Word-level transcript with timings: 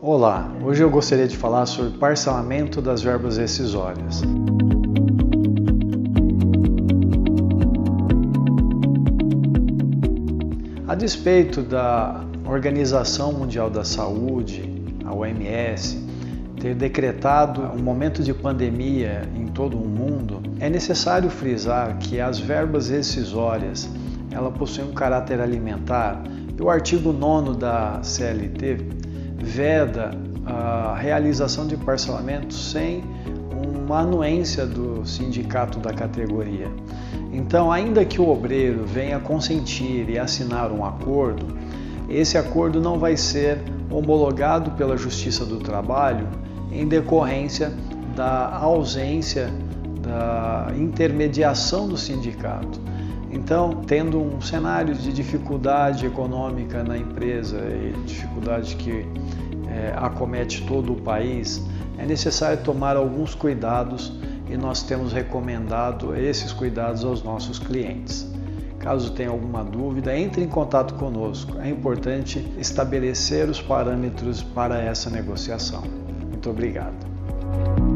Olá, 0.00 0.48
hoje 0.62 0.80
eu 0.80 0.88
gostaria 0.88 1.26
de 1.26 1.36
falar 1.36 1.66
sobre 1.66 1.98
parcelamento 1.98 2.80
das 2.80 3.02
verbas 3.02 3.36
rescisórias. 3.36 4.22
A 10.86 10.94
despeito 10.94 11.62
da 11.62 12.24
Organização 12.46 13.32
Mundial 13.32 13.68
da 13.68 13.82
Saúde, 13.82 14.72
a 15.04 15.12
OMS, 15.12 15.98
ter 16.60 16.76
decretado 16.76 17.62
um 17.62 17.82
momento 17.82 18.22
de 18.22 18.32
pandemia 18.32 19.22
em 19.34 19.48
todo 19.48 19.76
o 19.76 19.88
mundo, 19.88 20.40
é 20.60 20.70
necessário 20.70 21.28
frisar 21.28 21.98
que 21.98 22.20
as 22.20 22.38
verbas 22.38 22.88
rescisórias 22.88 23.90
ela 24.30 24.52
possui 24.52 24.84
um 24.84 24.92
caráter 24.92 25.40
alimentar 25.40 26.22
e 26.56 26.62
o 26.62 26.70
artigo 26.70 27.12
9 27.12 27.56
da 27.56 27.98
CLT 28.00 29.07
veda 29.38 30.10
a 30.44 30.96
realização 30.98 31.66
de 31.66 31.76
parcelamento 31.76 32.54
sem 32.54 33.02
uma 33.88 34.00
anuência 34.00 34.66
do 34.66 35.06
sindicato 35.06 35.78
da 35.78 35.92
categoria. 35.92 36.70
Então, 37.32 37.70
ainda 37.70 38.04
que 38.04 38.20
o 38.20 38.28
obreiro 38.28 38.84
venha 38.84 39.18
consentir 39.18 40.08
e 40.08 40.18
assinar 40.18 40.70
um 40.72 40.84
acordo, 40.84 41.46
esse 42.08 42.36
acordo 42.38 42.80
não 42.80 42.98
vai 42.98 43.16
ser 43.16 43.58
homologado 43.90 44.72
pela 44.72 44.96
Justiça 44.96 45.44
do 45.44 45.58
Trabalho 45.58 46.26
em 46.72 46.86
decorrência 46.86 47.72
da 48.14 48.56
ausência 48.56 49.50
da 50.02 50.72
intermediação 50.76 51.88
do 51.88 51.96
sindicato. 51.96 52.80
Então, 53.30 53.82
tendo 53.86 54.20
um 54.20 54.40
cenário 54.40 54.94
de 54.94 55.12
dificuldade 55.12 56.06
econômica 56.06 56.82
na 56.82 56.96
empresa 56.96 57.58
e 57.58 57.92
dificuldade 58.06 58.76
que 58.76 59.06
é, 59.68 59.92
acomete 59.96 60.66
todo 60.66 60.94
o 60.94 60.96
país, 60.96 61.62
é 61.98 62.06
necessário 62.06 62.62
tomar 62.62 62.96
alguns 62.96 63.34
cuidados 63.34 64.12
e 64.48 64.56
nós 64.56 64.82
temos 64.82 65.12
recomendado 65.12 66.16
esses 66.16 66.52
cuidados 66.52 67.04
aos 67.04 67.22
nossos 67.22 67.58
clientes. 67.58 68.26
Caso 68.78 69.12
tenha 69.12 69.28
alguma 69.28 69.62
dúvida, 69.62 70.16
entre 70.16 70.42
em 70.42 70.48
contato 70.48 70.94
conosco. 70.94 71.58
É 71.58 71.68
importante 71.68 72.38
estabelecer 72.58 73.48
os 73.48 73.60
parâmetros 73.60 74.42
para 74.42 74.80
essa 74.80 75.10
negociação. 75.10 75.82
Muito 76.30 76.48
obrigado. 76.48 77.87